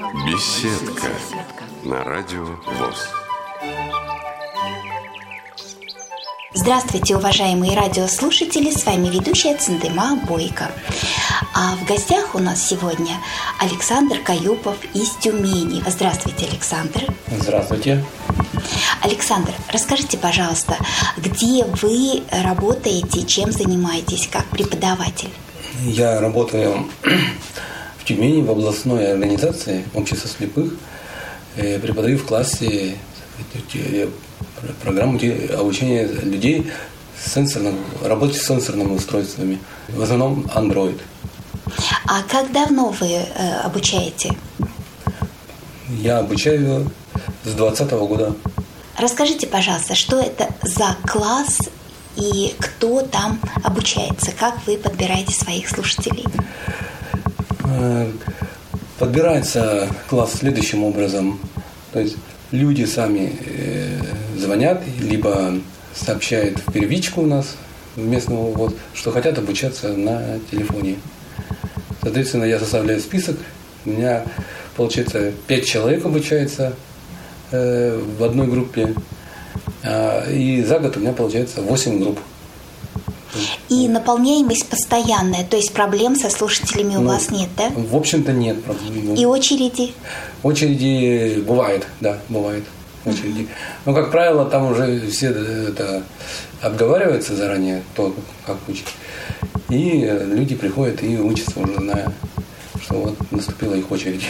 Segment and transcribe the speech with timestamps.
[0.00, 1.08] Беседка
[1.84, 2.46] на радио
[2.78, 3.10] ВОЗ.
[6.54, 10.72] Здравствуйте, уважаемые радиослушатели, с вами ведущая Цендема Бойко.
[11.54, 13.18] А в гостях у нас сегодня
[13.58, 15.84] Александр Каюпов из Тюмени.
[15.86, 17.04] Здравствуйте, Александр.
[17.28, 18.02] Здравствуйте.
[19.02, 20.78] Александр, расскажите, пожалуйста,
[21.18, 25.30] где вы работаете, чем занимаетесь как преподаватель?
[25.82, 26.86] Я работаю
[28.10, 30.72] Тюмени в областной организации общества слепых.
[31.54, 32.96] Э, преподаю в классе
[33.72, 34.08] э,
[34.82, 35.16] программу
[35.56, 36.66] обучения людей
[37.24, 39.60] сенсорным, работе с сенсорными устройствами.
[39.90, 41.00] В основном Android.
[42.08, 44.34] А как давно вы э, обучаете?
[45.88, 46.90] Я обучаю
[47.44, 48.34] с 2020 года.
[48.98, 51.60] Расскажите, пожалуйста, что это за класс
[52.16, 54.32] и кто там обучается?
[54.32, 56.24] Как вы подбираете своих слушателей?
[57.70, 58.10] Э,
[58.98, 61.38] подбирается класс следующим образом.
[61.92, 62.16] То есть
[62.50, 63.98] люди сами э,
[64.36, 65.54] звонят, либо
[65.94, 67.56] сообщают в первичку у нас
[67.96, 70.96] местного, вот, что хотят обучаться на телефоне.
[72.02, 73.36] Соответственно, я составляю список.
[73.84, 74.24] У меня,
[74.76, 76.74] получается, пять человек обучается
[77.52, 78.94] э, в одной группе.
[79.82, 82.18] А, и за год у меня получается 8 групп.
[83.70, 87.70] И наполняемость постоянная, то есть проблем со слушателями у ну, вас нет, да?
[87.70, 89.14] В общем-то нет проблем.
[89.14, 89.94] И очереди?
[90.42, 92.64] Очереди бывает, да, бывает.
[93.04, 93.46] Очереди.
[93.86, 96.02] Но, как правило, там уже все это
[96.60, 98.12] обговаривается заранее, то,
[98.44, 98.88] как учить.
[99.68, 102.12] И люди приходят и учатся уже, зная,
[102.82, 104.24] что вот наступила их очередь.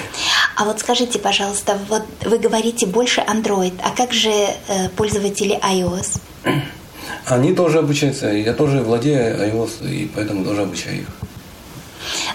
[0.57, 6.21] А вот скажите, пожалуйста, вот вы говорите больше Android, а как же э, пользователи iOS?
[7.27, 8.29] Они тоже обучаются.
[8.29, 11.07] Я тоже владею iOS, и поэтому тоже обучаю их.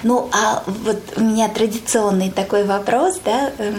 [0.04, 3.74] Ну, а вот у меня традиционный такой вопрос, да, э,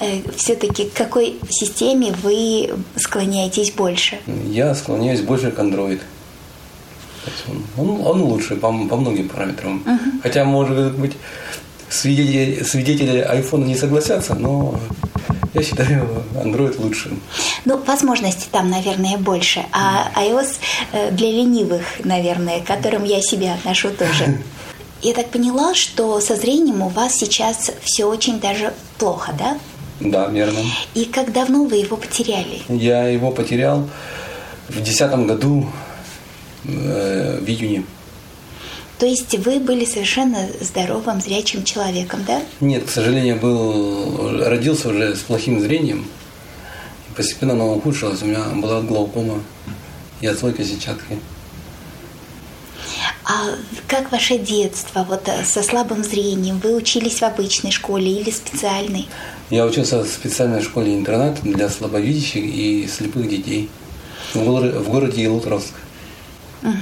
[0.00, 4.18] э, все-таки к какой системе вы склоняетесь больше?
[4.46, 6.00] Я склоняюсь больше к Android.
[7.46, 9.82] Он, он, он лучше по, по многим параметрам.
[9.84, 10.22] Uh-huh.
[10.22, 11.12] Хотя, может быть,
[11.90, 14.80] свидетели, свидетели iPhone не согласятся, но
[15.54, 17.20] я считаю Android лучшим.
[17.64, 19.64] Ну, возможностей там, наверное, больше.
[19.72, 20.58] А iOS
[20.92, 24.38] э, для ленивых, наверное, к которым я себя отношу тоже.
[25.00, 29.56] Я так поняла, что со зрением у вас сейчас все очень даже плохо, да?
[30.00, 30.58] Да, верно.
[30.94, 32.62] И как давно вы его потеряли?
[32.68, 33.88] Я его потерял
[34.68, 35.68] в 2010 году
[36.64, 37.84] э, в июне.
[38.98, 42.42] То есть вы были совершенно здоровым, зрячим человеком, да?
[42.60, 46.06] Нет, к сожалению, был, родился уже с плохим зрением.
[47.08, 48.22] И постепенно оно ухудшилось.
[48.22, 49.40] У меня была глаукома
[50.20, 51.18] и отслойка сетчатки.
[53.24, 53.50] А
[53.86, 56.60] как ваше детство вот э, со слабым зрением?
[56.64, 59.06] Вы учились в обычной школе или специальной?
[59.50, 63.68] Я учился в специальной школе-интернат для слабовидящих и слепых детей
[64.34, 65.74] в городе Елутровск.
[66.62, 66.72] Угу.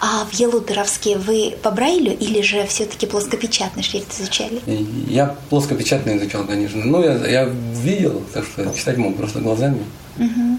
[0.00, 4.60] А в Елутеровске вы по Брайлю или же все-таки плоскопечатный шрифт изучали?
[5.08, 6.84] Я плоскопечатный изучал, конечно.
[6.84, 9.82] Ну, я, я видел, так что читать мог просто глазами.
[10.18, 10.58] Угу.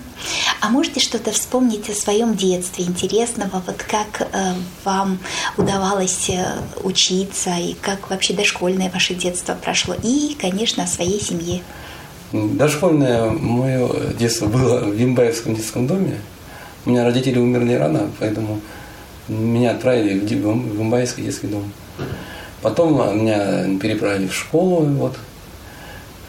[0.61, 3.63] А можете что-то вспомнить о своем детстве интересного?
[3.65, 4.53] Вот как э,
[4.83, 5.19] вам
[5.55, 9.95] удавалось э, учиться и как вообще дошкольное ваше детство прошло?
[10.03, 11.61] И, конечно, о своей семье.
[12.31, 13.89] Дошкольное мое
[14.19, 16.19] детство было в Вимбаевском детском доме.
[16.87, 18.61] У меня родители умерли рано, поэтому
[19.27, 21.69] меня отправили в Гумбайский детский дом.
[22.61, 25.17] Потом меня переправили в школу, вот,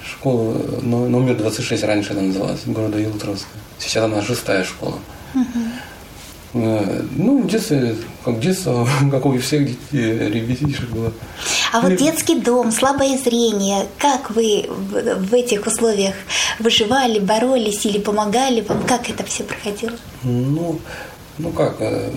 [0.04, 3.50] школу номер 26 раньше она называлась, города Елутровска.
[3.78, 4.98] Сейчас она шестая школа.
[5.32, 7.06] Uh-huh.
[7.14, 7.94] Ну, в детстве,
[8.25, 11.12] как детство, как у всех детей, ребятишек было.
[11.72, 16.14] А вот детский дом, слабое зрение, как вы в этих условиях
[16.58, 18.82] выживали, боролись или помогали вам?
[18.84, 19.96] Как это все проходило?
[20.22, 20.80] Ну,
[21.36, 22.10] ну как, э,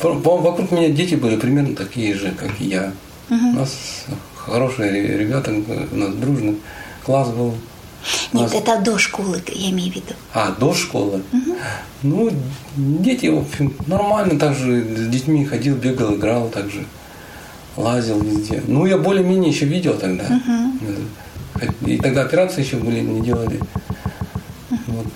[0.00, 2.92] вокруг меня дети были примерно такие же, как и я.
[3.28, 3.48] Угу.
[3.48, 4.04] У нас
[4.36, 6.58] хорошие ребята, у нас дружный
[7.04, 7.54] класс был.
[8.32, 8.54] Нет, нас...
[8.54, 10.14] это до школы, я имею в виду.
[10.32, 11.22] А, до школы?
[11.32, 11.56] Угу.
[12.02, 12.30] Ну,
[12.76, 16.84] дети, в общем, нормально так же с детьми ходил, бегал, играл так же
[17.76, 18.62] лазил везде.
[18.66, 20.24] Ну, я более-менее еще видел тогда.
[20.24, 21.06] Uh-huh.
[21.86, 23.60] И тогда операции еще были, не делали.
[24.70, 24.78] Uh-huh.
[24.86, 25.06] Вот.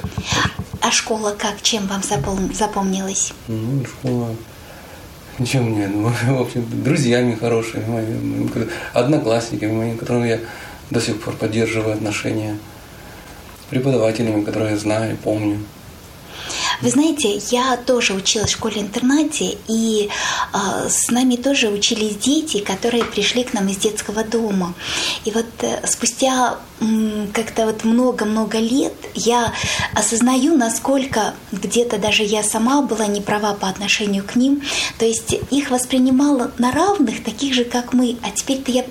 [0.80, 1.62] А школа как?
[1.62, 2.02] Чем вам
[2.52, 3.32] запомнилась?
[3.48, 4.34] Ну, школа...
[5.46, 5.88] Чем мне?
[5.88, 8.50] Ну, в общем, друзьями хорошими, моими,
[8.92, 10.40] одноклассниками моими, которыми я
[10.90, 12.58] до сих пор поддерживаю отношения,
[13.70, 15.60] преподавателями, которые я знаю, помню.
[16.82, 20.08] Вы знаете, я тоже училась в школе-интернате, и
[20.52, 24.72] э, с нами тоже учились дети, которые пришли к нам из детского дома.
[25.26, 29.52] И вот э, спустя э, как-то вот много-много лет я
[29.94, 34.62] осознаю, насколько где-то даже я сама была не права по отношению к ним.
[34.98, 38.16] То есть их воспринимала на равных, таких же, как мы.
[38.22, 38.84] А теперь-то я,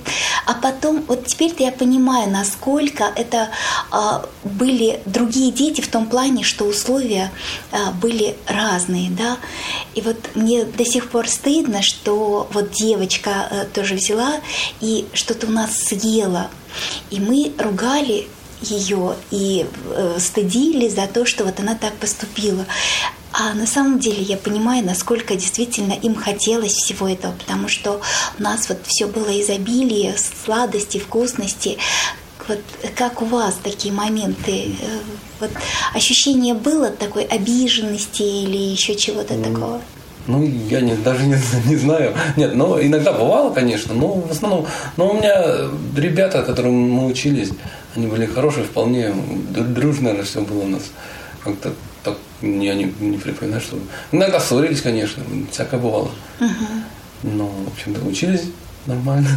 [0.46, 3.50] а потом, вот теперь-то я понимаю, насколько это
[3.92, 3.98] э,
[4.44, 7.32] были другие дети в том плане, что условия
[7.72, 9.38] а, были разные, да.
[9.96, 14.40] И вот мне до сих пор стыдно, что вот девочка а, тоже взяла
[14.82, 16.50] и что-то у нас съела.
[17.10, 18.28] И мы ругали
[18.62, 22.66] ее и э, стыдили за то, что вот она так поступила.
[23.32, 28.02] А на самом деле я понимаю, насколько действительно им хотелось всего этого, потому что
[28.40, 31.78] у нас вот все было изобилие, сладости, вкусности,
[32.50, 32.60] вот
[32.96, 34.76] как у вас такие моменты?
[34.82, 35.00] Э,
[35.40, 35.52] вот
[35.94, 39.54] ощущение было такой обиженности или еще чего-то mm.
[39.54, 39.82] такого?
[40.28, 42.14] Ну, я не, даже не, не знаю.
[42.36, 44.68] Нет, но иногда бывало, конечно, но в основном...
[44.98, 47.52] Но у меня ребята, которым мы учились,
[47.96, 49.14] они были хорошие, вполне
[49.50, 50.84] дружно все было у нас.
[51.44, 51.74] Как-то
[52.04, 53.78] так я не, не припоминаю, что...
[54.12, 56.12] Иногда ссорились, конечно, всякое бывало.
[56.40, 56.68] Угу.
[57.24, 58.44] Но, в общем-то, учились
[58.86, 59.30] нормально.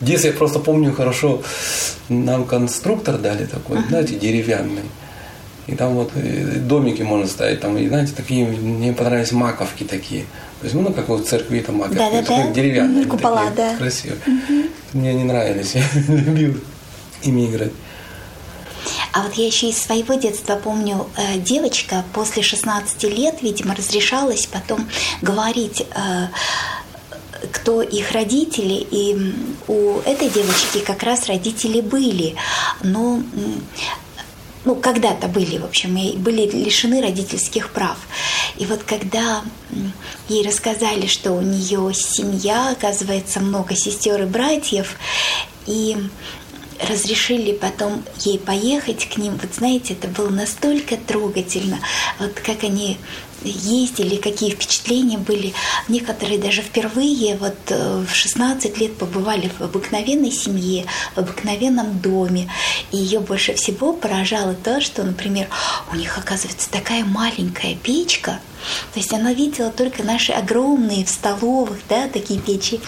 [0.00, 1.42] В детстве я просто помню хорошо,
[2.08, 3.88] нам конструктор дали такой, uh-huh.
[3.88, 4.82] знаете, деревянный.
[5.66, 10.24] И там вот э, домики можно ставить, там, и знаете, такие, мне понравились маковки такие.
[10.60, 12.50] То есть, ну, как вот в церкви там маковки, да, да, да.
[12.50, 13.06] деревянные.
[13.06, 13.76] Купола, такие, да.
[13.76, 14.20] Красивые.
[14.26, 14.68] Угу.
[14.92, 16.60] Мне не нравились, я любил
[17.22, 17.72] ими играть.
[19.12, 24.46] А вот я еще из своего детства помню, э, девочка после 16 лет, видимо, разрешалась
[24.46, 24.88] потом
[25.22, 26.26] говорить э,
[27.64, 29.16] кто их родители, и
[29.68, 32.34] у этой девочки как раз родители были,
[32.82, 33.22] но
[34.66, 37.96] ну, когда-то были, в общем, и были лишены родительских прав.
[38.58, 39.42] И вот когда
[40.28, 44.96] ей рассказали, что у нее семья, оказывается, много сестер и братьев,
[45.66, 45.96] и
[46.86, 51.78] разрешили потом ей поехать к ним, вот знаете, это было настолько трогательно,
[52.18, 52.98] вот как они
[53.50, 55.52] ездили, какие впечатления были.
[55.88, 62.50] Некоторые даже впервые вот э, в 16 лет побывали в обыкновенной семье, в обыкновенном доме.
[62.92, 65.48] И ее больше всего поражало то, что, например,
[65.92, 68.40] у них оказывается такая маленькая печка,
[68.92, 72.80] то есть она видела только наши огромные в столовых, да, такие печи.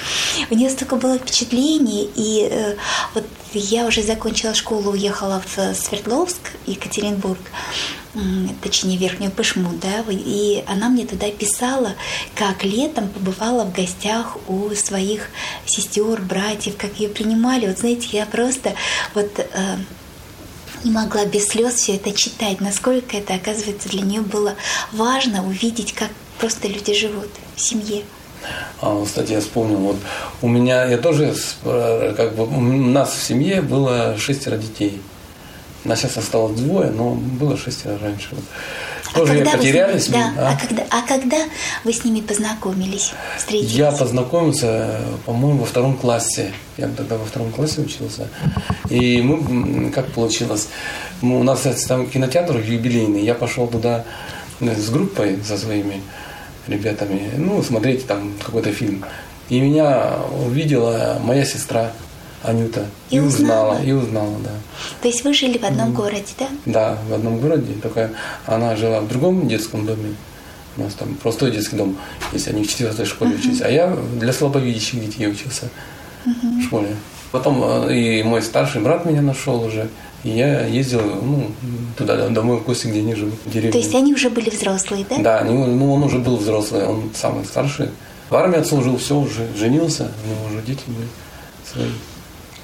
[0.50, 2.76] У нее столько было впечатлений, и э,
[3.14, 7.40] вот я уже закончила школу, уехала в Свердловск, Екатеринбург,
[8.62, 11.94] точнее Верхнюю Пышму, да, и она мне туда писала,
[12.34, 15.29] как летом побывала в гостях у своих
[15.67, 17.67] сестер, братьев, как ее принимали.
[17.67, 18.75] Вот знаете, я просто
[19.14, 19.44] вот э,
[20.84, 24.54] не могла без слез все это читать, насколько это, оказывается, для нее было
[24.92, 28.02] важно увидеть, как просто люди живут в семье.
[28.80, 29.96] А, кстати, я вспомнил, вот
[30.42, 31.34] у меня, я тоже,
[31.64, 35.00] э, как бы, у нас в семье было шестеро детей.
[35.84, 38.28] Нас сейчас осталось двое, но было шестеро раньше.
[38.32, 38.44] Вот.
[39.16, 40.08] А когда потерялись.
[40.08, 40.32] Ними, да.
[40.38, 40.52] а?
[40.52, 41.36] А, когда, а когда
[41.84, 43.72] вы с ними познакомились, встретились?
[43.72, 46.52] Я познакомился, по-моему, во втором классе.
[46.76, 48.28] Я тогда во втором классе учился.
[48.90, 50.68] И мы, как получилось,
[51.22, 54.04] мы, у нас там кинотеатр юбилейный, я пошел туда
[54.60, 56.02] э, с группой со своими
[56.66, 59.04] ребятами, ну, смотреть там какой-то фильм.
[59.48, 61.92] И меня увидела моя сестра
[62.42, 62.86] Анюта.
[63.10, 63.72] И, и узнала.
[63.72, 63.84] узнала.
[63.84, 64.50] И узнала, да.
[65.02, 65.94] То есть вы жили в одном mm.
[65.94, 66.48] городе, да?
[66.66, 67.72] Да, в одном городе.
[67.82, 68.10] Только
[68.46, 70.14] она жила в другом детском доме.
[70.76, 71.96] У нас там простой детский дом,
[72.32, 73.38] если они в четвертой школе uh-huh.
[73.38, 73.62] учились.
[73.62, 75.70] А я для слабовидящих детей учился
[76.26, 76.60] uh-huh.
[76.60, 76.96] в школе.
[77.32, 79.88] Потом э, и мой старший брат меня нашел уже.
[80.22, 81.50] И я ездил ну,
[81.96, 83.72] туда, домой в гости, где они живут, в деревне.
[83.72, 85.19] То есть они уже были взрослые, да?
[85.19, 87.90] Да, они, ну, он уже был взрослый, он самый старший.
[88.28, 91.06] В армии отслужил, все, уже женился, у него уже дети были
[91.64, 91.86] свои.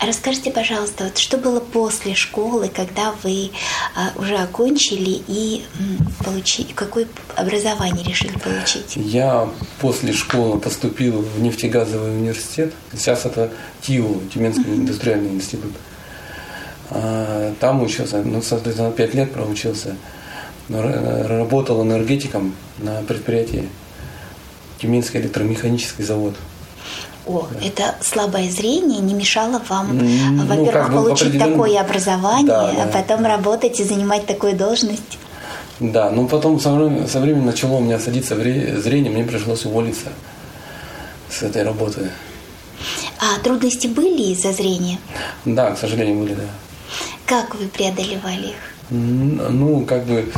[0.04, 3.50] Расскажите, пожалуйста, вот что было после школы, когда вы
[3.94, 5.64] а, уже окончили и
[6.24, 7.06] получили, какое
[7.36, 8.96] образование решили получить?
[8.96, 9.48] Я
[9.80, 12.72] после школы поступил в нефтегазовый университет.
[12.92, 14.76] Сейчас это ТИУ, Тюменский uh-huh.
[14.76, 15.72] индустриальный институт.
[16.90, 19.96] А, там учился, ну, соответственно, пять лет проучился.
[20.68, 23.68] Работал энергетиком на предприятии
[24.80, 26.34] Тюменский электромеханический завод.
[27.26, 31.52] О, это слабое зрение не мешало вам, ну, во-первых, бы получить определен...
[31.52, 32.84] такое образование, да, а да.
[32.84, 35.18] а потом работать и занимать такую должность.
[35.78, 40.08] Да, ну потом со временем, со временем начало у меня садиться зрение, мне пришлось уволиться
[41.30, 42.10] с этой работы.
[43.18, 44.98] А трудности были из-за зрения?
[45.44, 46.42] Да, к сожалению, были, да.
[47.24, 48.56] Как вы преодолевали их?
[48.90, 50.30] Ну, как бы,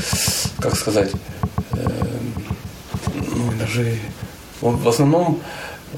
[0.60, 1.10] как сказать,
[1.72, 3.98] ну, даже
[4.60, 5.40] в основном,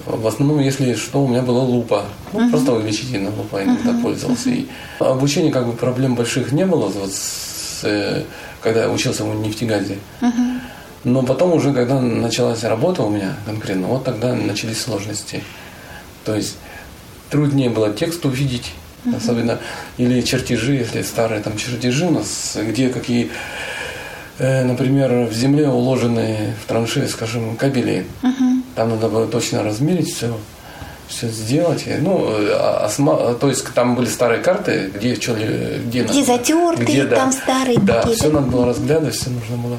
[0.05, 2.05] в основном, если что, у меня была лупа.
[2.33, 2.51] Ну, uh-huh.
[2.51, 4.03] просто увеличительная лупа, я иногда uh-huh.
[4.03, 4.51] пользовался.
[4.51, 4.67] И
[4.99, 8.25] обучение как бы проблем больших не было, вот с, э,
[8.61, 9.99] когда я учился в нефтегазе.
[10.21, 10.61] Uh-huh.
[11.05, 15.43] Но потом уже, когда началась работа у меня конкретно, вот тогда начались сложности.
[16.25, 16.57] То есть
[17.31, 18.73] труднее было текст увидеть,
[19.05, 19.17] uh-huh.
[19.17, 19.59] особенно,
[19.97, 23.31] или чертежи, если старые там чертежи у нас, где какие
[24.39, 28.07] Э, например, в земле уложены в траншеи, скажем, кабели.
[28.23, 28.46] Угу.
[28.77, 30.37] Там надо было точно размерить все,
[31.09, 31.85] все сделать.
[32.01, 33.33] Ну, а, осма...
[33.35, 37.79] то есть там были старые карты, где что где, где затертые, где, да, там старые.
[37.81, 39.79] Да, такие, все надо было разглядывать, все нужно было.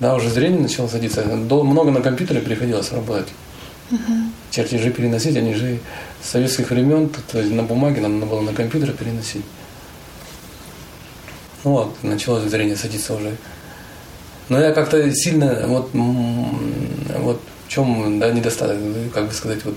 [0.00, 1.22] Да, уже зрение начало садиться.
[1.22, 3.28] Много на компьютере приходилось работать.
[3.90, 4.00] Угу.
[4.50, 5.78] Чертежи переносить, они же
[6.22, 9.44] с советских времен, то есть на бумаге нам надо было на компьютере переносить.
[11.62, 13.36] Ну вот, началось зрение садиться уже.
[14.48, 17.40] Но я как-то сильно, вот, вот
[17.74, 18.78] чем да, недостаток,
[19.12, 19.74] как бы сказать, вот,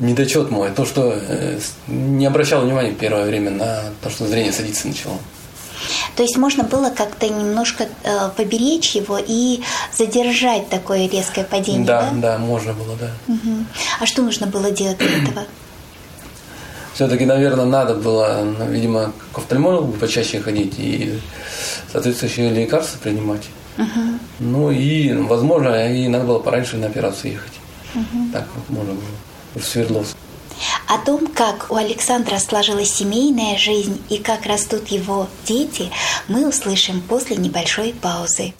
[0.00, 4.88] недочет мой, то, что э, не обращал внимания первое время на то, что зрение садиться
[4.88, 5.18] начало.
[6.16, 9.60] То есть можно было как-то немножко э, поберечь его и
[9.96, 12.10] задержать такое резкое падение, да?
[12.12, 13.10] Да, да, можно было, да.
[13.32, 13.64] Угу.
[14.00, 15.44] А что нужно было делать для этого?
[16.94, 21.20] Все-таки, наверное, надо было, видимо, к офтальмологу почаще ходить и
[21.92, 23.42] соответствующие лекарства принимать.
[23.78, 24.18] Uh-huh.
[24.40, 27.52] Ну и, возможно, и надо было пораньше на операцию ехать.
[27.94, 28.32] Uh-huh.
[28.32, 29.02] Так вот можно было
[29.54, 30.16] в Свердловск.
[30.88, 35.90] О том, как у Александра сложилась семейная жизнь и как растут его дети,
[36.26, 38.54] мы услышим после небольшой паузы.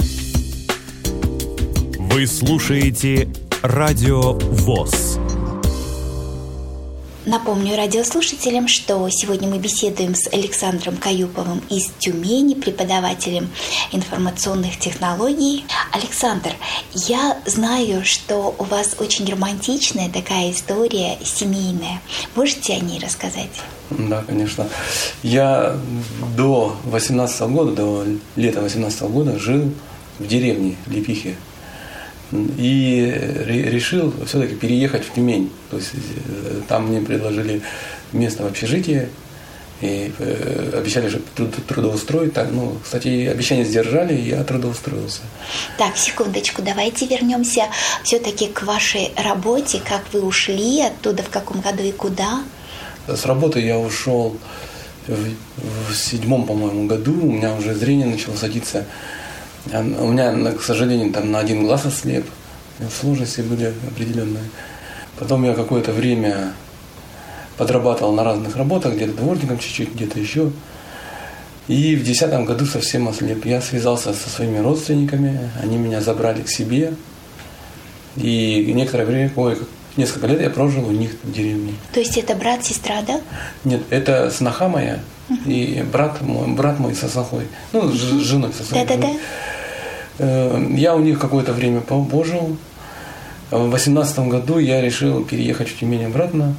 [1.99, 3.29] Вы слушаете
[3.63, 5.18] Радио ВОЗ.
[7.29, 13.51] Напомню радиослушателям, что сегодня мы беседуем с Александром Каюповым из Тюмени, преподавателем
[13.93, 15.67] информационных технологий.
[15.93, 16.53] Александр,
[16.95, 22.01] я знаю, что у вас очень романтичная такая история семейная.
[22.35, 23.51] Можете о ней рассказать?
[23.91, 24.67] Да, конечно.
[25.23, 25.77] Я
[26.35, 28.07] до 18 года, до
[28.37, 29.71] лета 18 года жил
[30.19, 31.37] в деревне Лепихе
[32.33, 35.51] и решил все-таки переехать в Тюмень.
[35.71, 37.63] То есть э, там мне предложили
[38.13, 39.09] место в общежитии,
[39.81, 41.21] и э, обещали же
[41.69, 42.33] трудоустроить.
[42.33, 45.21] Так, ну, кстати, обещание сдержали, и я трудоустроился.
[45.79, 47.67] Так, секундочку, давайте вернемся
[48.03, 49.81] все-таки к вашей работе.
[49.87, 52.43] Как вы ушли оттуда, в каком году и куда?
[53.07, 54.37] С работы я ушел
[55.07, 57.13] в, в седьмом, по-моему, году.
[57.13, 58.85] У меня уже зрение начало садиться
[59.67, 62.25] у меня, к сожалению, там на один глаз ослеп.
[63.01, 64.45] Сложности были определенные.
[65.19, 66.53] Потом я какое-то время
[67.57, 70.53] подрабатывал на разных работах, где-то дворником чуть-чуть, где-то еще.
[71.67, 73.45] И в десятом году совсем ослеп.
[73.45, 76.95] Я связался со своими родственниками, они меня забрали к себе.
[78.17, 79.59] И некоторое время, ой,
[79.99, 81.75] несколько лет я прожил у них в деревне.
[81.93, 83.21] То есть это брат, сестра, да?
[83.65, 85.01] Нет, это сноха моя
[85.45, 87.47] и брат мой, брат мой со снохой.
[87.73, 88.87] Ну, с женой со своей.
[88.87, 89.09] Да-да-да.
[90.19, 92.57] Э, я у них какое-то время пожил.
[93.51, 96.55] В восемнадцатом году я решил переехать в Тюмень обратно.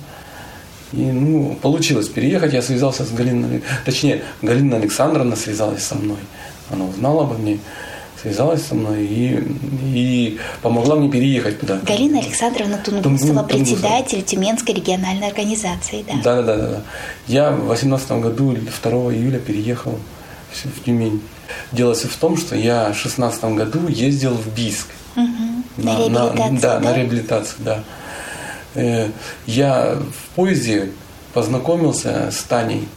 [0.91, 2.53] И, ну, получилось переехать.
[2.53, 6.17] Я связался с Галиной, точнее, Галина Александровна связалась со мной.
[6.71, 7.59] Она узнала обо мне,
[8.21, 9.39] связалась со мной и,
[9.93, 11.79] и помогла мне переехать туда.
[11.83, 16.13] Галина Александровна Тунгусова, председатель Тюменской региональной организации, да?
[16.23, 16.81] Да, да, да, да.
[17.27, 19.99] Я в восемнадцатом году, 2 июля, переехал
[20.51, 21.21] в Тюмень.
[21.71, 24.87] Дело в том, что я в 16 году ездил в Бийск.
[25.15, 25.27] Угу.
[25.77, 27.83] На, на реабилитацию, на, да, да, на реабилитацию, да.
[28.75, 29.09] Э,
[29.45, 30.91] я в поезде
[31.33, 32.87] познакомился с Таней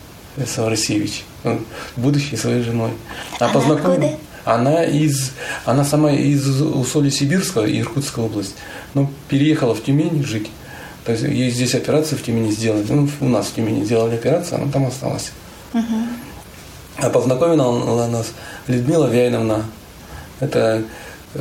[0.46, 1.24] Саврасевич,
[1.96, 2.90] будущей своей женой.
[3.38, 3.92] А Она познаком...
[3.92, 4.18] откуда?
[4.44, 5.32] Она из,
[5.64, 8.54] она сама из Усолья Сибирского, Иркутская область,
[8.94, 10.50] но переехала в Тюмень жить.
[11.04, 12.84] То есть ей здесь операцию в Тюмени сделали.
[12.88, 15.32] Ну, у нас в Тюмени сделали операцию, она там осталась.
[15.74, 15.82] Угу.
[16.98, 18.32] А познакомила нас
[18.68, 19.64] Людмила Вяйновна.
[20.40, 20.84] Это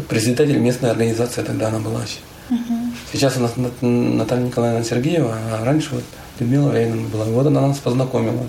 [0.07, 2.19] председатель местной организации, тогда она была еще.
[2.49, 2.79] Угу.
[3.13, 6.03] Сейчас у нас Наталья Николаевна Сергеева, а раньше вот
[6.39, 7.25] Людмила Вяйновна была.
[7.25, 8.47] Вот она нас познакомила.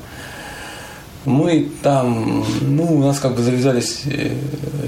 [1.24, 4.34] Мы там, ну, у нас как бы завязались э,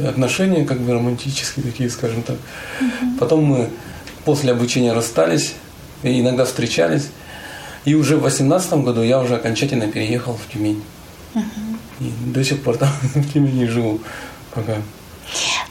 [0.09, 2.37] отношения, как бы романтические такие, скажем так.
[2.81, 3.19] Угу.
[3.21, 3.71] Потом мы
[4.25, 5.55] после обучения расстались,
[6.03, 7.09] и иногда встречались.
[7.85, 10.83] И уже в 2018 году я уже окончательно переехал в Тюмень.
[11.35, 11.45] Угу.
[12.01, 14.01] И до сих пор там в Тюмени живу
[14.53, 14.77] пока.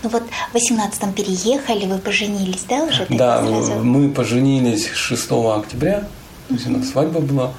[0.03, 3.05] Ну вот в 18-м переехали, вы поженились, да, уже?
[3.09, 3.83] Да, сразу?
[3.83, 6.07] мы поженились 6 октября,
[6.47, 7.53] то есть у нас свадьба была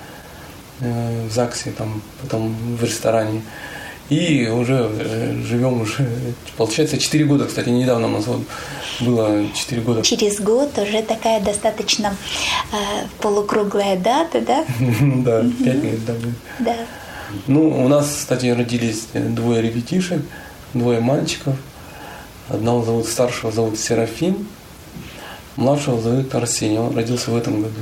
[0.81, 3.43] в ЗАГСе, там, потом в ресторане.
[4.11, 6.07] И уже э, живем уже,
[6.59, 8.43] получается, 4 года, кстати, недавно у нас вот
[9.01, 10.03] было 4 года.
[10.03, 12.15] Через год уже такая достаточно
[12.73, 12.77] э,
[13.21, 14.65] полукруглая дата, да?
[15.01, 16.15] Да, 5 лет, да.
[16.59, 16.77] Да.
[17.47, 20.21] Ну, у нас, кстати, родились двое ребятишек,
[20.75, 21.57] двое мальчиков.
[22.51, 24.47] Одного зовут старшего, зовут Серафим,
[25.57, 26.79] младшего зовут Арсений.
[26.79, 27.81] Он родился в этом году.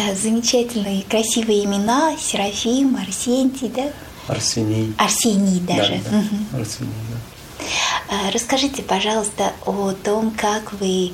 [0.00, 2.14] Э, замечательные, красивые имена.
[2.18, 3.90] Серафим, Арсентий, да?
[4.28, 4.94] Арсений.
[4.96, 6.00] Арсений Да, даже.
[6.10, 6.46] да, Мгм.
[6.60, 7.16] Арсений, да.
[8.08, 11.12] А, Расскажите, пожалуйста, о том, как вы...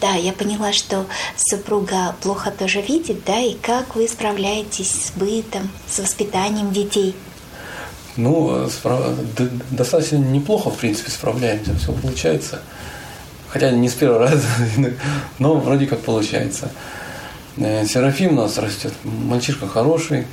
[0.00, 1.06] Да, я поняла, что
[1.36, 7.14] супруга плохо тоже видит, да, и как вы справляетесь с бытом, с воспитанием детей.
[8.16, 12.60] Ну, э, спра- д- достаточно неплохо, в принципе, справляемся, все получается.
[13.48, 14.46] Хотя не с первого раза,
[15.38, 16.70] но вроде как получается.
[17.56, 20.26] Э, Серафим у нас растет, мальчишка хороший,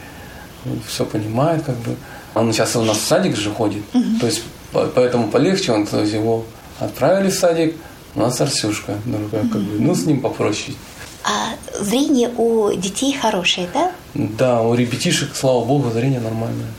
[0.88, 1.96] все понимает, как бы.
[2.34, 3.84] Он сейчас у нас в садик же ходит,
[4.20, 6.46] то есть по- поэтому полегче, он, то есть его
[6.80, 7.76] отправили в садик,
[8.16, 10.76] у нас Арсюшка, другая, как бы, ну, с ним попроще.
[11.24, 13.92] А зрение у детей хорошее, да?
[14.16, 16.72] Да, у ребятишек, слава богу, зрение нормальное.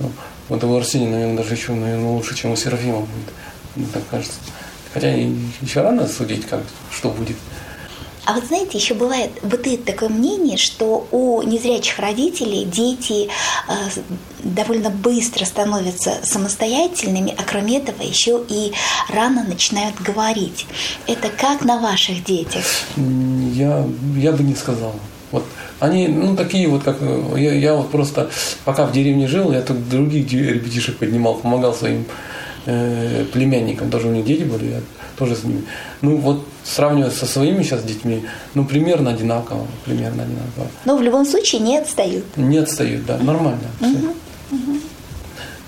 [0.00, 0.10] Ну,
[0.48, 3.32] Вот у Арсения, наверное, даже еще, наверное, лучше, чем у Серафима будет.
[3.76, 4.34] Мне так кажется.
[4.92, 7.36] Хотя еще рано судить, как, что будет.
[8.26, 13.28] А вот знаете, еще бывает, бытует такое мнение, что у незрячих родителей дети
[13.68, 13.72] э,
[14.42, 18.72] довольно быстро становятся самостоятельными, а кроме этого еще и
[19.08, 20.66] рано начинают говорить.
[21.06, 22.64] Это как на ваших детях?
[22.96, 23.86] Я,
[24.16, 24.94] я бы не сказал.
[25.30, 25.44] Вот
[25.78, 28.30] они, ну, такие вот, как э, я, я вот просто,
[28.64, 32.04] пока в деревне жил, я тут других ребятишек поднимал, помогал своим
[32.66, 34.80] э, племянникам, тоже у них дети были, я
[35.16, 35.64] тоже с ними.
[36.02, 38.24] Ну, вот сравнивая со своими сейчас детьми,
[38.54, 40.66] ну, примерно одинаково, примерно одинаково.
[40.84, 42.24] Но в любом случае не отстают.
[42.36, 43.68] Не отстают, да, нормально.
[43.78, 44.14] всё.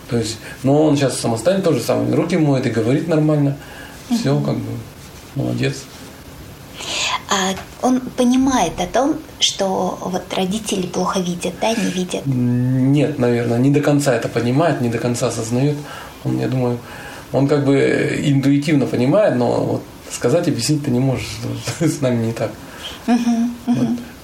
[0.08, 3.56] То есть, но он сейчас самостоятельно тоже самое, руки моет и говорит нормально.
[4.10, 4.70] Все, как бы,
[5.34, 5.84] молодец.
[7.30, 12.26] А он понимает о том, что вот родители плохо видят, да, не видят.
[12.26, 15.76] Нет, наверное, не до конца это понимает, не до конца осознает.
[16.24, 16.78] Он, я думаю,
[17.32, 21.28] он как бы интуитивно понимает, но вот сказать, объяснить ты не можешь.
[21.80, 22.50] С нами не так.
[23.06, 23.16] Вот.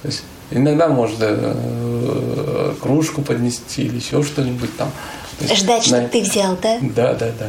[0.01, 4.91] То есть иногда может э, кружку поднести или еще что-нибудь там.
[5.39, 6.77] То есть, Ждать, чтобы на- ты взял, да?
[6.81, 7.47] Да, да, да.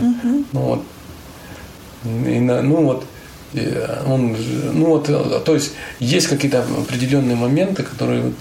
[0.53, 0.83] Ну вот,
[2.05, 3.05] и ну вот,
[3.55, 4.37] э, он,
[4.73, 8.33] ну вот, э, то есть есть какие-то определенные моменты, которые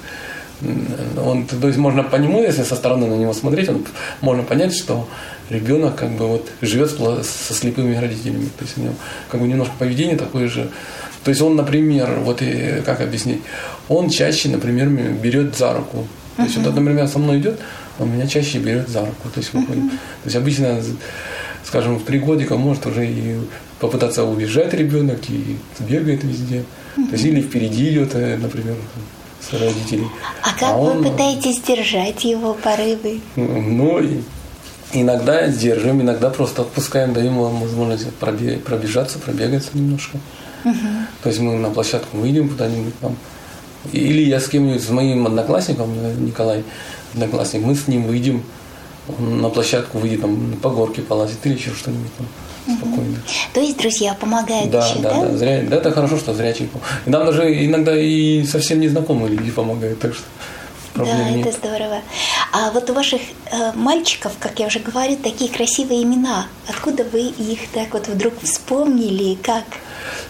[1.17, 3.86] он, то есть можно по нему, если со стороны на него смотреть, он,
[4.22, 5.08] можно понять, что
[5.50, 8.93] ребенок как бы вот живет со слепыми родителями, то есть у него
[9.30, 10.69] как бы немножко поведение такое же.
[11.24, 13.41] То есть он, например, вот и, как объяснить,
[13.88, 16.08] он чаще, например, берет за руку.
[16.38, 17.60] То есть вот, например, со мной идет,
[18.00, 19.30] он меня чаще берет за руку.
[19.34, 19.89] То есть, выходит.
[19.91, 20.82] То есть обычно,
[21.65, 23.38] скажем, в три годика может уже и
[23.80, 26.63] попытаться убежать ребенок и бегает везде.
[26.95, 28.76] То есть или впереди идет, э, например,
[29.41, 30.08] с родителей.
[30.43, 33.21] А как вы он, пытаетесь сдержать его порывы?
[33.36, 34.02] Ну,
[34.93, 40.19] иногда сдерживаем, иногда просто отпускаем, даем ему возможность пробе- пробежаться, пробегаться немножко.
[40.63, 43.15] То есть мы на площадку выйдем куда-нибудь там.
[43.93, 45.89] Или я с кем-нибудь, с моим одноклассником,
[46.25, 46.63] Николай,
[47.13, 48.43] одноклассник, мы с ним выйдем
[49.08, 52.28] он на площадку, выйдем там по горке полазить или еще что-нибудь там
[52.77, 53.17] спокойно.
[53.53, 56.69] То есть друзья помогают Да, еще, да, да, зря, да, это хорошо, что зрячий.
[57.05, 60.23] нам даже иногда и совсем незнакомые люди помогают, так что
[60.93, 61.47] проблем Да, нет.
[61.47, 62.01] это здорово.
[62.51, 66.47] А вот у ваших э, мальчиков, как я уже говорю, такие красивые имена.
[66.67, 69.36] Откуда вы их так вот вдруг вспомнили?
[69.36, 69.63] Как?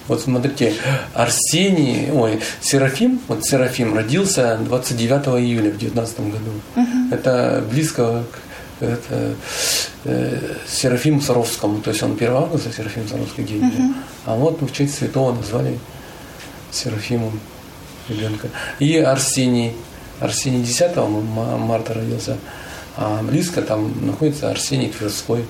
[0.08, 0.74] Вот смотрите,
[1.14, 6.52] Арсений, ой, Серафим, вот Серафим родился 29 июля в 19 году.
[7.12, 9.36] Это близко к это,
[10.06, 13.62] э, Серафиму Саровскому, то есть он 1 августа Серафим Саровский день.
[13.62, 13.94] был.
[14.26, 15.78] А вот в честь святого назвали
[16.72, 17.40] Серафимом
[18.08, 18.50] ребенка.
[18.80, 19.74] И Арсений,
[20.20, 22.38] Арсений 10 ма- марта родился,
[22.98, 25.46] а близко там находится Арсений Тверской,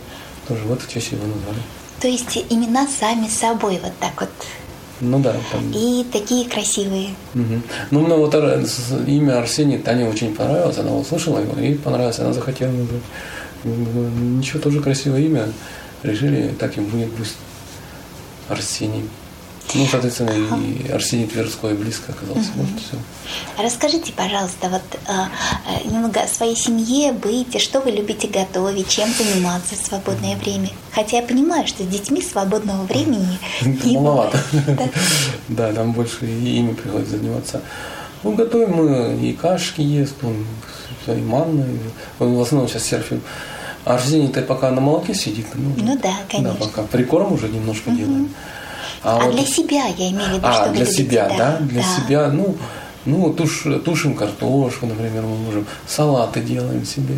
[0.47, 1.59] тоже вот в честь его назвали.
[1.99, 4.29] То есть имена сами собой вот так вот.
[5.01, 7.09] Ну да, там И такие красивые.
[7.33, 7.63] Мгм.
[7.91, 12.33] Ну, мне вот с- имя Арсений Тане очень понравилось, она услышала его и понравилось, она
[12.33, 13.01] захотела назвать.
[13.63, 15.52] Ничего, тоже красивое имя.
[16.04, 17.36] Решили, так и будет пусть
[18.48, 19.04] Арсений.
[19.76, 22.50] Ну, соответственно, и Арсений Тверской близко оказался.
[22.56, 22.98] Вот все.
[23.62, 25.30] Расскажите, пожалуйста, вот а,
[25.67, 30.69] а, немного о своей семье, быте, что вы любите готовить, чем заниматься в свободное время.
[30.91, 34.41] Хотя я понимаю, что с детьми свободного времени не Маловато.
[35.50, 35.72] Да.
[35.74, 37.62] Там больше ими приходится заниматься.
[38.23, 40.45] Ну, готовим мы и кашки ест, он,
[41.08, 41.65] и манны.
[42.19, 43.21] Он в основном сейчас серфим.
[43.86, 45.47] А Арсений-то пока на молоке сидит.
[45.55, 46.58] Ну, ну да, конечно.
[46.60, 47.97] Да, пока прикорм уже немножко угу.
[47.97, 48.29] делаем.
[49.03, 49.36] А, а вот...
[49.36, 51.58] для себя, я имею в виду, а, что для вы себя, любите, да?
[51.60, 51.88] Для да.
[51.95, 52.58] себя, ну,
[53.05, 57.15] ну туш, тушим картошку, например, мы можем, салаты делаем себе.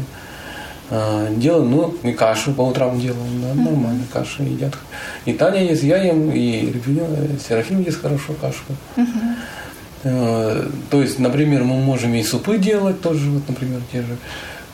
[0.91, 3.63] А, делаем, ну, и кашу по утрам делаем, да, mm-hmm.
[3.63, 4.73] нормально кашу едят.
[5.25, 6.73] И Таня ест, я ем, и
[7.47, 8.73] Серафим ест хорошо кашку.
[8.97, 9.35] Mm-hmm.
[10.03, 14.17] То есть, например, мы можем и супы делать тоже, вот, например, те же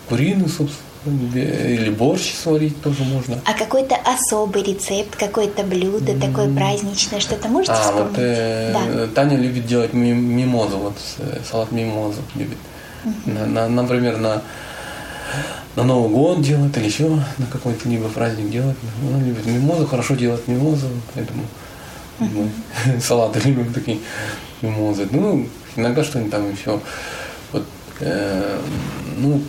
[0.07, 0.69] куриный суп,
[1.05, 3.39] или борщ сварить тоже можно.
[3.45, 6.19] А какой-то особый рецепт, какое-то блюдо mm.
[6.19, 8.09] такое праздничное, что-то можете а, вспомнить?
[8.09, 9.07] Вот, э, да.
[9.07, 12.57] Таня любит делать мимозу, вот э, салат мимозу любит.
[13.03, 13.33] Mm-hmm.
[13.33, 14.41] На, на, например, на,
[15.75, 18.77] на Новый год делать или еще на какой-то либо праздник делать.
[19.01, 21.43] Она любит мимозу, хорошо делать мимозу, поэтому
[22.19, 22.49] mm-hmm.
[22.95, 23.99] мы салаты любим такие
[24.61, 25.07] мимозы.
[25.11, 26.79] Ну, иногда что-нибудь там еще.
[27.51, 27.65] Вот,
[27.99, 28.59] э,
[29.17, 29.41] ну,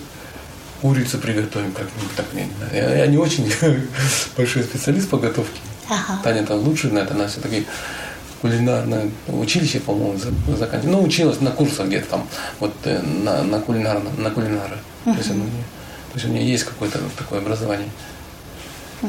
[0.81, 2.27] курицу приготовим как-нибудь так.
[2.73, 3.53] Я, я не очень
[4.37, 5.59] большой специалист по готовке.
[5.89, 6.21] Ага.
[6.23, 7.67] Таня там лучше на это, она все-таки
[8.41, 10.19] кулинарное училище, по-моему,
[10.57, 10.97] заканчивала.
[10.97, 12.29] Ну, училась на курсах где-то там,
[12.61, 14.79] вот э, на, на кулинарном, на кулинара.
[15.05, 15.13] Uh-huh.
[15.13, 17.89] То, есть, ну, то есть у нее есть какое-то такое образование.
[19.03, 19.09] Uh-huh.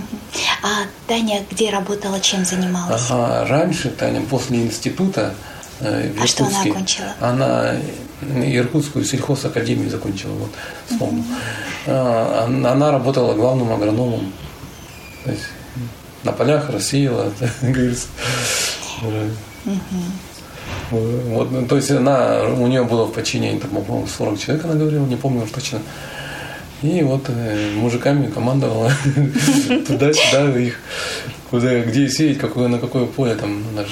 [0.64, 0.68] А
[1.08, 3.08] Таня где работала, чем занималась?
[3.10, 5.34] Ага, раньше Таня после института
[5.80, 7.14] э, в а что она окончила?
[7.20, 7.76] Она
[8.22, 10.52] Иркутскую сельхозакадемию закончила, вот,
[10.90, 11.24] вспомнил.
[11.86, 12.68] Uh-huh.
[12.68, 14.34] Она работала главным агрономом.
[15.24, 15.44] То есть
[16.24, 18.08] на полях рассеяла, говорится.
[20.92, 24.74] Вот, ну, то есть она, у нее было в подчинении, там, по-моему, 40 человек, она
[24.74, 25.80] говорила, не помню уж точно.
[26.82, 28.92] И вот э, мужиками командовала
[29.88, 30.80] туда-сюда их,
[31.50, 33.88] куда, где сеять, какое, на какое поле, там, надо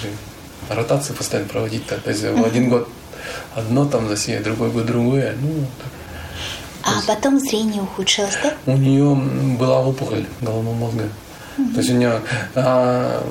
[0.69, 1.83] ротации постоянно проводить.
[1.87, 1.99] -то.
[1.99, 2.87] То есть в один год
[3.55, 5.35] одно там засеять, другой год другое.
[5.41, 5.91] Ну, так.
[6.83, 8.53] А есть, потом зрение ухудшилось, да?
[8.65, 9.15] У нее
[9.59, 11.03] была опухоль головного мозга.
[11.57, 11.73] Mm-hmm.
[11.73, 12.21] То есть у нее
[12.55, 13.23] а,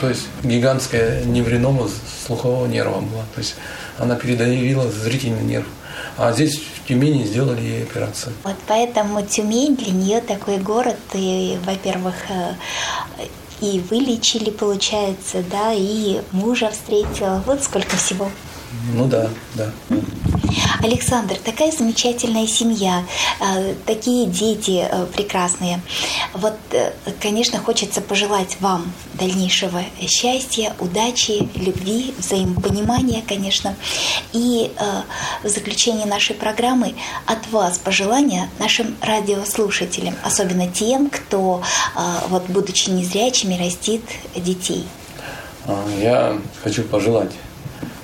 [0.00, 1.88] то есть гигантская невринома
[2.26, 3.24] слухового нерва была.
[3.34, 3.56] То есть
[3.98, 5.66] она передавила зрительный нерв.
[6.16, 8.34] А здесь в Тюмени сделали ей операцию.
[8.44, 12.54] Вот поэтому Тюмень для нее такой город, и, во-первых, э,
[13.62, 17.42] и вылечили, получается, да, и мужа встретила.
[17.46, 18.28] Вот сколько всего.
[18.94, 19.70] Ну да, да.
[20.82, 23.04] Александр, такая замечательная семья,
[23.40, 25.80] э, такие дети э, прекрасные.
[26.34, 33.76] Вот, э, конечно, хочется пожелать вам дальнейшего счастья, удачи, любви, взаимопонимания, конечно.
[34.32, 34.72] И
[35.42, 36.94] в заключение нашей программы
[37.26, 41.62] от вас пожелания нашим радиослушателям, особенно тем, кто,
[42.28, 44.02] вот, будучи незрячими, растит
[44.34, 44.86] детей.
[45.66, 47.32] А, я хочу пожелать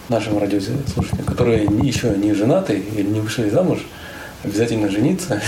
[0.08, 3.80] нашим радиослушателям, которые еще не женаты или не вышли замуж,
[4.42, 5.42] обязательно жениться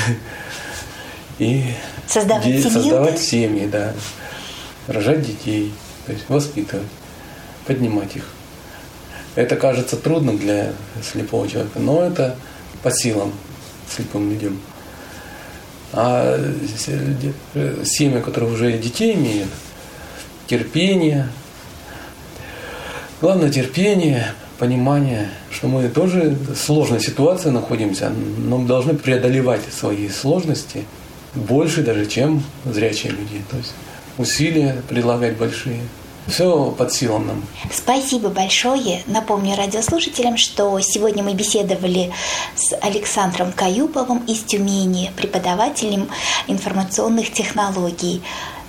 [1.38, 1.64] и
[2.06, 3.20] создавать, де- семью, создавать да?
[3.20, 3.94] семьи, да,
[4.86, 5.72] рожать детей,
[6.06, 6.86] то есть воспитывать,
[7.66, 8.28] поднимать их.
[9.36, 12.36] Это кажется трудно для слепого человека, но это
[12.82, 13.32] по силам
[13.88, 14.60] слепым людям.
[15.92, 16.38] А
[17.84, 19.48] семьи, которые уже детей имеют,
[20.46, 21.28] терпение,
[23.20, 30.08] главное терпение, понимание, что мы тоже в сложной ситуации находимся, но мы должны преодолевать свои
[30.10, 30.84] сложности
[31.34, 33.42] больше даже, чем зрячие люди.
[33.50, 33.72] То есть
[34.18, 35.80] усилия предлагать большие.
[36.26, 37.42] Все под силам нам.
[37.72, 39.02] Спасибо большое.
[39.06, 42.12] Напомню радиослушателям, что сегодня мы беседовали
[42.54, 46.08] с Александром Каюповым из Тюмени, преподавателем
[46.46, 48.22] информационных технологий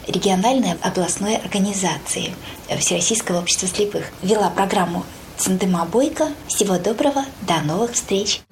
[0.08, 2.34] региональной областной организации
[2.80, 4.06] Всероссийского общества слепых.
[4.24, 5.04] Вела программу
[5.42, 6.28] Сандыма Бойко.
[6.48, 8.44] Всего доброго, до новых встреч.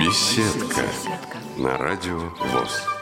[0.00, 0.80] Беседка
[1.58, 2.97] на радио ВОЗ.